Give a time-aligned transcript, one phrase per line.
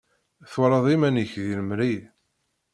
[0.51, 1.93] Twalaḍ iman-ik deg lemri.